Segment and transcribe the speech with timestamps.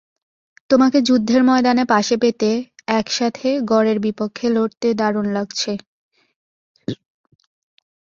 [0.69, 2.49] তোমাকে যুদ্ধের ময়দানে পাশে পেতে,
[2.93, 5.71] একসাথে গরের বিপক্ষে লড়তে দারুণ লাগছে।